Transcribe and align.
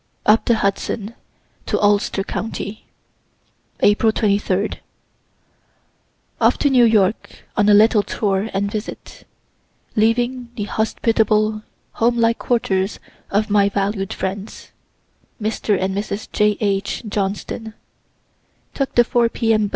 UP 0.25 0.43
THE 0.45 0.55
HUDSON 0.55 1.13
TO 1.67 1.79
ULSTER 1.79 2.23
COUNTY 2.23 2.85
April 3.81 4.11
23. 4.11 4.79
Off 6.41 6.57
to 6.57 6.71
New 6.71 6.85
York 6.85 7.43
on 7.55 7.69
a 7.69 7.73
little 7.75 8.01
tour 8.01 8.49
and 8.51 8.71
visit. 8.71 9.27
Leaving 9.95 10.49
the 10.55 10.63
hospitable, 10.63 11.61
home 11.91 12.17
like 12.17 12.39
quarters 12.39 12.99
of 13.29 13.51
my 13.51 13.69
valued 13.69 14.11
friends, 14.11 14.71
Mr. 15.39 15.79
and 15.79 15.95
Mrs. 15.95 16.31
J. 16.31 16.57
H. 16.59 17.03
Johnston 17.07 17.75
took 18.73 18.95
the 18.95 19.03
4 19.03 19.29
P. 19.29 19.53
M. 19.53 19.69